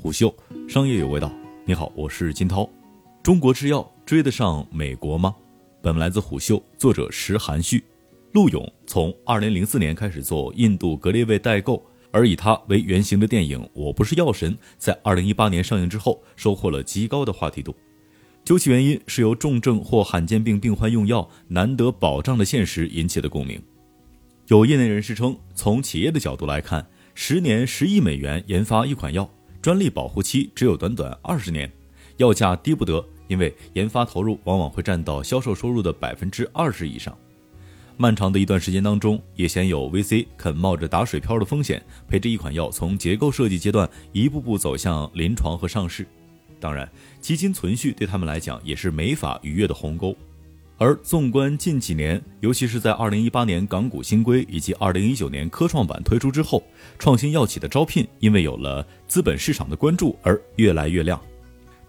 [0.00, 0.32] 虎嗅
[0.68, 1.28] 商业有味道，
[1.64, 2.70] 你好，我是金涛。
[3.20, 5.34] 中国制药追得上美国吗？
[5.82, 7.82] 本文来自虎嗅，作者石含旭。
[8.30, 17.74] 陆勇从2004年开始做印度格列卫代购，而以他为原型的电影《我不是药神》在2018年上映之后，收获了极高的话题度。
[18.44, 23.60] 究其原因，是由重症或罕见病病患用药难得保障的现实引起的共鸣。
[24.46, 29.28] 有业内人士称，从企业的角度来看，十年十亿美元研发一款药。
[29.60, 31.70] 专利保护期只有短短二十年，
[32.16, 37.16] 药价低不得，因为研发投入往往会占到销售收入的百分之二十以上。
[37.96, 46.06] 漫长的一段时间当中，也鲜有 VC 肯冒着打水漂的风险，陪着一款药从结构设计阶段一步步走向临床和上市。
[46.60, 46.88] 当然，
[47.20, 50.16] 基金存续对他们来讲也是没法逾越的鸿沟。
[50.80, 56.62] 而纵观近几年，尤其是在二零一八年港股新规以及二零一九年科创板推出之后，
[57.00, 61.20] 创新药企的招聘因为有了资本市场的关注而越来越亮。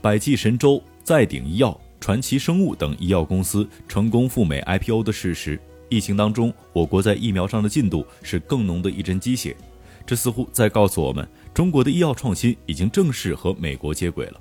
[0.00, 9.56] 百济神州、再鼎医药、传奇生物等医药公司成功赴美 IPO 的事实，疫情当中我国在疫苗上的进度是更浓的一针鸡血，
[10.04, 11.24] 这似乎在告诉我们，
[11.54, 14.40] 中国的医药创新已经正式和美国接轨了。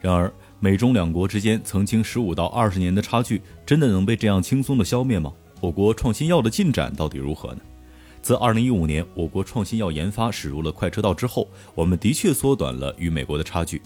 [0.00, 5.32] 然而，美中两国之间曾经十五到二十年的差距，真的能被这样轻松的消灭吗？
[5.60, 7.60] 我国创新药的进展到底如何呢？
[8.22, 13.80] 自二零一五年我国创新药研发驶入了快车道之后，我们的确缩短了与美国的差距。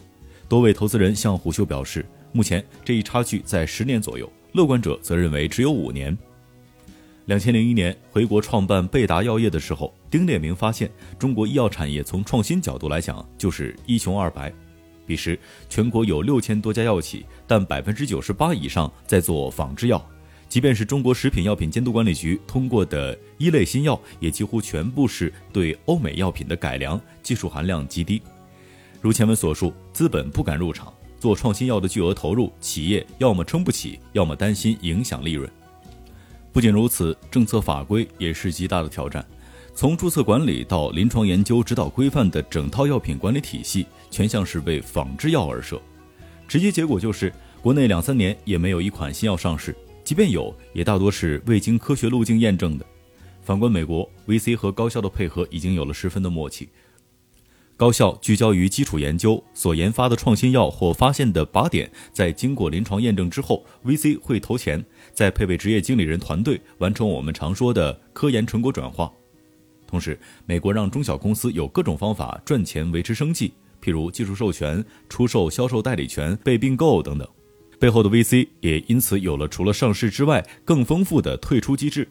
[0.49, 6.17] 多位投资人向虎嗅表示，目前这一差距在十年左右，乐观者则认为只有五年。
[7.27, 14.53] 两千零一年回国创办贝达药业的时候，丁烈明发现，中国医药产业从创新角度来讲就是一穷二白。
[15.11, 15.37] 彼时，
[15.69, 20.01] 全国有六千多家药企，但百分之九十八以上在做仿制药。
[20.49, 28.23] 即便是中国食品药品监督管理局通过的一类新药，也几乎全部是对欧美药品的改良，技术含量极低。
[29.01, 35.51] 如前文所述，资本不敢入场做创新药的巨额投入，企业要么撑不起，要么担心影响利润。
[36.53, 39.27] 不仅如此，政策法规也是极大的挑战。
[39.81, 45.81] 从注册管理到临床研究指导规范的整套药品管理体系，全像是为仿制药而设，
[46.47, 47.33] 直接结果就是
[47.63, 49.75] 国内两三年也没有一款新药上市，
[50.05, 52.85] 即便有，也大多是未经科学路径验证的。
[53.41, 56.69] 反观美国，VC 和高校的配合已经有了十分的默契，
[57.75, 69.11] 高校聚焦于基础研究，所研发的创新药或发现的靶点，在经过临床验证之后，VC 会投钱，再配备职业经理人团队，完成我们常说的科研成果转化。
[69.91, 73.53] 同时，美国让中小公司有各种方法赚钱维持生计，
[73.83, 77.27] 譬如技术授权、出售销售代理权、被并购等等。
[77.81, 82.07] 背后的 VC 也因此有了除了上市之外更丰富的退出机制。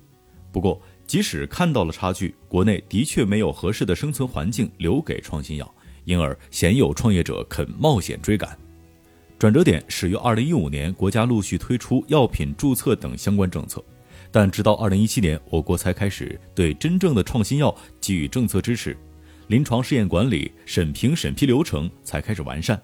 [0.51, 5.73] 不过，即使看到了差距，国内的确没有合适的生存环境留给创新药，
[6.03, 8.57] 因而鲜有创业者肯冒险追赶。
[9.37, 13.81] 转折点始于2015年，国家陆续推出药品注册等相关政策。
[14.31, 18.95] 但直到二零一七年，我国才开始对真正的创新药给予政策支持，
[19.47, 22.79] 临床试验管理、审评审批流程才开始完善。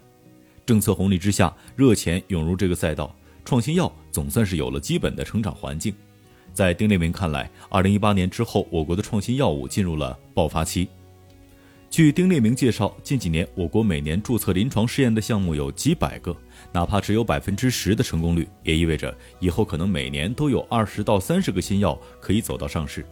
[0.64, 3.14] 政策红利之下，热钱涌入这个赛道，
[3.44, 5.94] 创新药总算是有了基本的成长环境。
[6.52, 10.88] 在丁立明看来，二零一八年之后，我国的创新药物进入了爆发期。
[11.88, 16.36] 据丁烈明介绍，近几年我国每年注册临床试验的项目有几百个，
[16.70, 23.06] 哪怕只有百分之十的成功率，也意味着以后可能每年都有二十到三十个新药可以走到上市。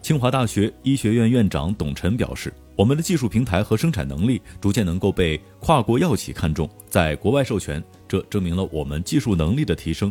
[0.00, 10.10] 清华大学医学院院长董晨表示：“我们的技术平台和生产能力逐渐能够被跨国药企看中，在国外授权，这证明了我们技术能力的提升。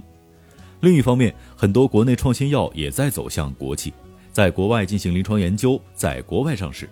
[0.82, 3.92] 另一方面，很多国内创新药也在走向国际，
[4.32, 6.88] 在国外进行临床研究，在国外上市。”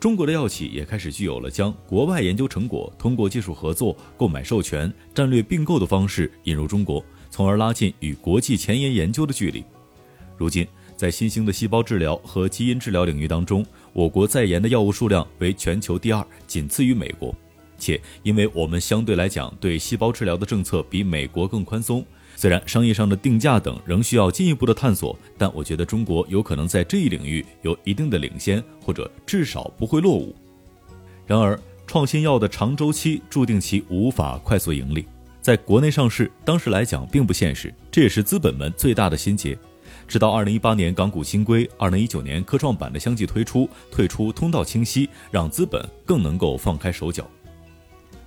[0.00, 9.64] 中国的药企也开始具有了将国外研究成果通过技术合作、购买授权、战略并购的方式引入中国，从而拉近与国际前沿研究的距离。
[10.36, 10.64] 如今，
[10.96, 17.34] 在新兴的细胞治疗和基因治疗领域当中，我国在研的药物数量为全球第二，仅次于美国。
[17.76, 22.04] 且因为我们相对来讲对细胞治疗的政策比美国更宽松。
[22.36, 30.34] 虽然商业上的定价等仍需要进一步的探索，但我觉得中国有可能在这一领域有一定的领先，或者至少不会落伍。
[31.26, 35.04] 然而，创新药的长周期注定其无法快速盈利，
[35.40, 39.58] 在国内上市当时来讲并不现实，这也是资本们最大的心结。
[40.06, 47.28] 直到二零一八年港股新规、二零一九年科创板的相继推出，退出通道清晰，让资本更能够放开手脚。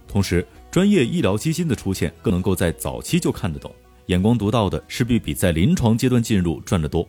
[0.08, 3.74] 同时，专业医疗基金的出现更能够在早期就看得懂。
[4.12, 7.08] 眼光独到的势必比在临床阶段进入赚得多。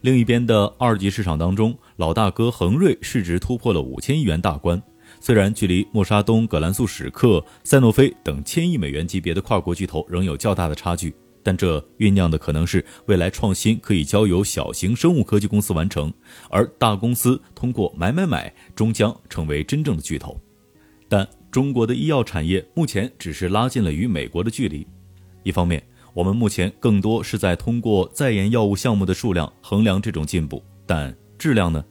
[0.00, 4.80] 另一边的二级市场当中，老大哥恒瑞市值突破了五千亿元大关，
[5.18, 11.12] 虽然距离默沙东、葛兰素史克、赛诺菲等千亿美元级别的跨国巨头仍有较大的差距，
[11.42, 16.12] 但这酝酿的可能是未来创新可以交由小型生物科技公司完成，
[16.48, 20.40] 而大公司通过买买买终将成为真正的巨头。
[21.08, 24.86] 但中国的医药产业目前只是拉近了与美国的距离。
[25.42, 25.82] 一方面，
[26.14, 31.84] 我们目前更多是在通过在研药物项目的数量衡量这种进步，但质量呢？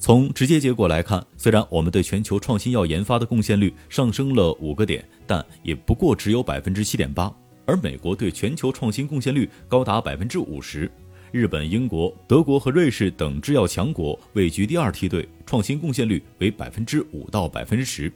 [0.00, 7.32] 从直接结果来看，虽然我们对全球创新药研发的贡献率上升了五个点，但也不过只有百分之七点八。
[7.64, 10.90] 而美国对全球创新贡献率高达百分之五十，
[11.30, 18.12] 日本、英国、德国和瑞士等制药强国位居第二梯队，创新贡献率为百分之五到百分之十。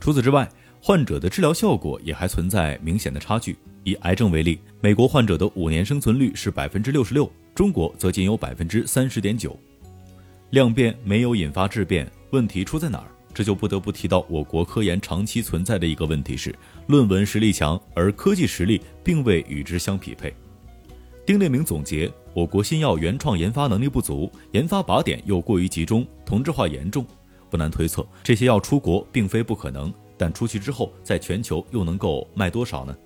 [0.00, 0.50] 除此之外，
[0.80, 3.56] 患者的治疗效果也还存在明显的差距。
[3.84, 9.56] 以癌症为例，美国患者的五年生存率是百分之六十六，中国则仅有百分之三十点九。
[10.50, 13.06] 量变没有引发质变，问题出在哪儿？
[13.32, 16.54] 这就不得不提到我国科研长期存在的一个问题是，
[16.86, 20.34] 论文实力强，而科技实力并未与之相匹配。
[21.26, 27.04] 丁烈明总结，我国新药原创研发能力不足，研发靶点又过于集中，同质化严重。
[27.50, 32.96] 不难推测，这些药出国并非不可能，但出去之后，在全球又能够卖多少呢？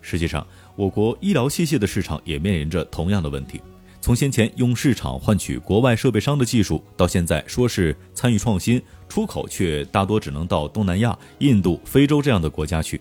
[0.00, 0.46] 实际上，
[0.76, 3.60] 我国医疗器械的市场也面临着同样的问题。
[4.00, 13.00] 从先前用市场换取国外设备商的技术，到现在说是参与创新，出口却大多只能到东南亚、印度、非洲这样的国家去。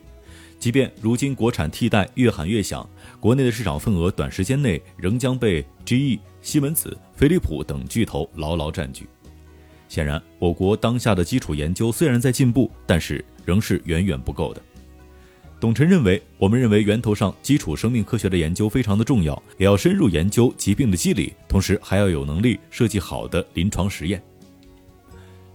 [0.58, 2.90] 即便如今国产替代越喊越响，
[3.20, 9.08] 国内的市场份额短时间内仍将被 GE、西门子、飞利浦等巨头牢牢占据。
[9.88, 14.62] 显然，我国当下的基础研究虽然在进步，但是仍是远远不够的。
[15.60, 24.22] 董晨认为，我们认为源头上基础生命科学的研究非常的重要，也要深入研究疾病的机理，同时还要有能力设计好的临床实验。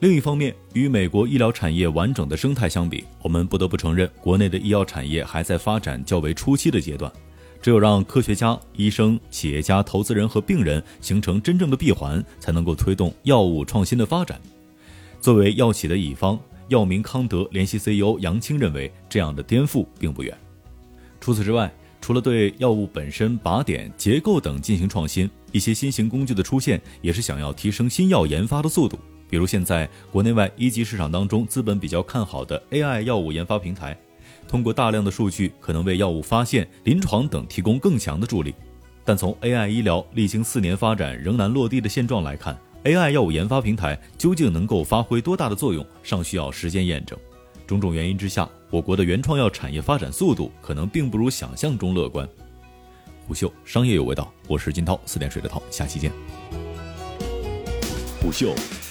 [0.01, 7.13] 另一方面，与美国医疗产业完整的生态相比，我们不得不承认，国内的医药产业还在发展较为初期的阶段。
[7.61, 14.41] 只有让科学家、医生、企业家、投资人和病人形成真正的闭环，才能够推动药物创新的发展。
[15.21, 16.39] 作为药企的乙方。
[16.69, 20.33] 药明康德联席 CEO 杨青认为，这样的颠覆并不远。
[21.21, 21.69] 除此之外，
[22.01, 28.97] 除了对药物本身、靶点、结构等进行创新，一些新型工具的出现，也是想要提升新药研发的速度。
[29.29, 33.99] 比如，现在国内外一级市场当中，资本比较看好的 AI 药物研发平台，
[34.51, 38.53] 通过大量的数据，可能为药物发现、临床等提供更强的助力。
[39.05, 47.17] 但从 AI 医疗历经四年发展仍难落地的现状来看，AI 药物研发平台究竟能够发挥多大的作用，尚需要时间验证。
[47.65, 52.29] 种种原因之下，我国的原创药产业发展速度可能并不如想象中乐观。
[53.29, 56.11] 虎嗅商业有味道，我是金涛，四点水的涛，下期见。
[58.21, 58.53] 虎嗅